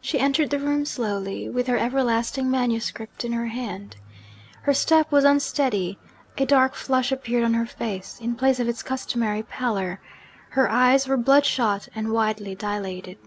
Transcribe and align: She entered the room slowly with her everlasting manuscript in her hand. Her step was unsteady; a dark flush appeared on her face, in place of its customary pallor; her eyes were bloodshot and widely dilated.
She 0.00 0.18
entered 0.18 0.50
the 0.50 0.58
room 0.58 0.84
slowly 0.84 1.48
with 1.48 1.68
her 1.68 1.78
everlasting 1.78 2.50
manuscript 2.50 3.24
in 3.24 3.30
her 3.30 3.46
hand. 3.46 3.94
Her 4.62 4.74
step 4.74 5.12
was 5.12 5.22
unsteady; 5.22 6.00
a 6.36 6.44
dark 6.44 6.74
flush 6.74 7.12
appeared 7.12 7.44
on 7.44 7.54
her 7.54 7.64
face, 7.64 8.18
in 8.20 8.34
place 8.34 8.58
of 8.58 8.68
its 8.68 8.82
customary 8.82 9.44
pallor; 9.44 10.00
her 10.50 10.68
eyes 10.68 11.06
were 11.06 11.16
bloodshot 11.16 11.86
and 11.94 12.10
widely 12.10 12.56
dilated. 12.56 13.18